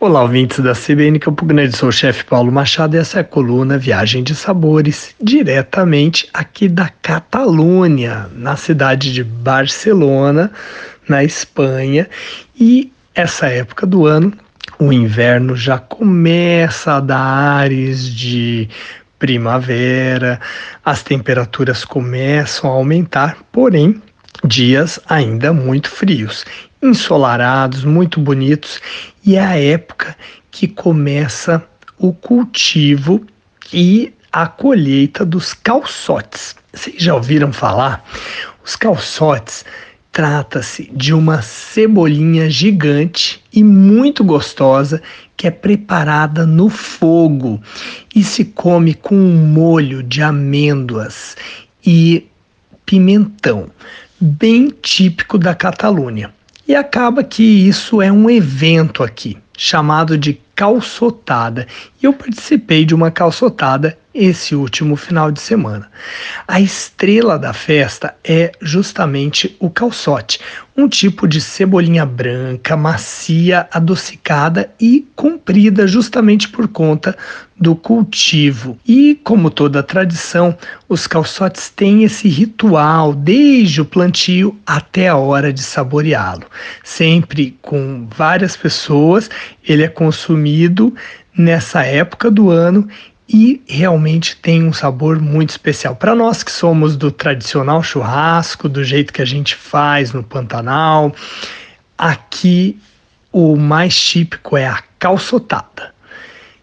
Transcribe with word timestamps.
Olá, 0.00 0.22
ouvintes 0.22 0.60
da 0.60 0.74
CBN 0.74 1.18
Campo 1.18 1.44
Grande, 1.44 1.76
sou 1.76 1.88
o 1.88 1.92
chefe 1.92 2.24
Paulo 2.24 2.52
Machado 2.52 2.94
e 2.94 3.00
essa 3.00 3.18
é 3.18 3.20
a 3.20 3.24
coluna 3.24 3.76
Viagem 3.76 4.22
de 4.22 4.32
Sabores, 4.32 5.12
diretamente 5.20 6.28
aqui 6.32 6.68
da 6.68 6.88
Catalunha, 7.02 8.30
na 8.32 8.54
cidade 8.54 9.12
de 9.12 9.24
Barcelona, 9.24 10.52
na 11.08 11.24
Espanha. 11.24 12.08
E 12.56 12.92
essa 13.12 13.48
época 13.48 13.84
do 13.84 14.06
ano, 14.06 14.32
o 14.78 14.92
inverno 14.92 15.56
já 15.56 15.78
começa 15.80 16.92
a 16.92 17.00
dar 17.00 17.18
ares 17.18 18.08
de 18.08 18.68
primavera, 19.18 20.40
as 20.84 21.02
temperaturas 21.02 21.84
começam 21.84 22.70
a 22.70 22.74
aumentar, 22.74 23.38
porém, 23.50 24.00
dias 24.44 25.00
ainda 25.08 25.52
muito 25.52 25.90
frios 25.90 26.44
ensolarados, 26.82 27.84
muito 27.84 28.20
bonitos, 28.20 28.80
e 29.24 29.36
é 29.36 29.44
a 29.44 29.58
época 29.58 30.16
que 30.50 30.68
começa 30.68 31.64
o 31.98 32.12
cultivo 32.12 33.24
e 33.72 34.12
a 34.32 34.46
colheita 34.46 35.24
dos 35.24 35.52
calçotes. 35.52 36.54
Vocês 36.72 37.02
já 37.02 37.14
ouviram 37.14 37.52
falar? 37.52 38.04
Os 38.64 38.76
calçotes 38.76 39.64
trata-se 40.12 40.90
de 40.94 41.12
uma 41.12 41.42
cebolinha 41.42 42.50
gigante 42.50 43.42
e 43.52 43.62
muito 43.62 44.24
gostosa 44.24 45.02
que 45.36 45.46
é 45.46 45.50
preparada 45.50 46.44
no 46.44 46.68
fogo 46.68 47.62
e 48.14 48.24
se 48.24 48.44
come 48.44 48.94
com 48.94 49.14
um 49.14 49.36
molho 49.46 50.02
de 50.02 50.22
amêndoas 50.22 51.36
e 51.86 52.26
pimentão, 52.84 53.70
bem 54.20 54.70
típico 54.82 55.38
da 55.38 55.54
Catalunha. 55.54 56.32
E 56.66 56.74
acaba 56.74 57.24
que 57.24 57.42
isso 57.42 58.02
é 58.02 58.12
um 58.12 58.28
evento 58.28 59.02
aqui, 59.02 59.38
chamado 59.56 60.18
de 60.18 60.38
calçotada. 60.54 61.66
E 62.02 62.04
eu 62.04 62.12
participei 62.12 62.84
de 62.84 62.94
uma 62.94 63.10
calçotada 63.10 63.96
esse 64.18 64.54
último 64.54 64.96
final 64.96 65.30
de 65.30 65.40
semana. 65.40 65.88
A 66.46 66.60
estrela 66.60 67.38
da 67.38 67.52
festa 67.52 68.14
é 68.24 68.50
justamente 68.60 69.56
o 69.60 69.70
calçote, 69.70 70.40
um 70.76 70.88
tipo 70.88 71.26
de 71.26 71.40
cebolinha 71.40 72.04
branca, 72.04 72.76
macia, 72.76 73.68
adocicada 73.72 74.70
e 74.80 75.06
comprida 75.14 75.86
justamente 75.86 76.48
por 76.48 76.68
conta 76.68 77.16
do 77.56 77.74
cultivo. 77.74 78.78
E 78.86 79.20
como 79.24 79.50
toda 79.50 79.82
tradição, 79.82 80.56
os 80.88 81.06
calçotes 81.06 81.68
têm 81.68 82.04
esse 82.04 82.28
ritual 82.28 83.14
desde 83.14 83.80
o 83.80 83.84
plantio 83.84 84.58
até 84.66 85.08
a 85.08 85.16
hora 85.16 85.52
de 85.52 85.62
saboreá-lo. 85.62 86.46
Sempre 86.82 87.56
com 87.62 88.06
várias 88.16 88.56
pessoas, 88.56 89.30
ele 89.66 89.82
é 89.82 89.88
consumido 89.88 90.94
nessa 91.36 91.84
época 91.84 92.30
do 92.30 92.50
ano 92.50 92.88
e 93.28 93.62
realmente 93.66 94.36
tem 94.36 94.64
um 94.64 94.72
sabor 94.72 95.20
muito 95.20 95.50
especial. 95.50 95.94
Para 95.94 96.14
nós 96.14 96.42
que 96.42 96.50
somos 96.50 96.96
do 96.96 97.10
tradicional 97.10 97.82
churrasco, 97.82 98.68
do 98.68 98.82
jeito 98.82 99.12
que 99.12 99.20
a 99.20 99.26
gente 99.26 99.54
faz 99.54 100.12
no 100.12 100.22
Pantanal, 100.22 101.14
aqui 101.96 102.78
o 103.30 103.56
mais 103.56 103.94
típico 104.00 104.56
é 104.56 104.66
a 104.66 104.82
calçotada. 104.98 105.94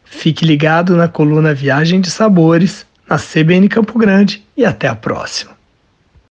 Fique 0.04 0.44
ligado 0.44 0.96
na 0.96 1.08
coluna 1.08 1.54
Viagem 1.54 2.02
de 2.02 2.10
Sabores, 2.10 2.86
na 3.08 3.18
CBN 3.18 3.70
Campo 3.70 4.00
Grande 4.00 4.44
e 4.58 4.66
até 4.66 4.88
a 4.88 4.96
próxima. 4.96 5.55